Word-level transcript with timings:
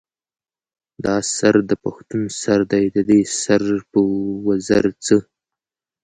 دا 1.05 1.15
سر 1.35 1.55
د 1.69 1.71
پښتون 1.83 2.21
سر 2.41 2.59
دے 2.71 2.83
ددې 2.95 3.21
سر 3.41 3.63
پۀ 3.91 4.01
وزر 4.45 4.85
څۀ 5.05 5.17